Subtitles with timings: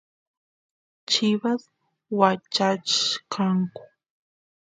[1.09, 1.63] chivas
[2.19, 3.81] wachachkanku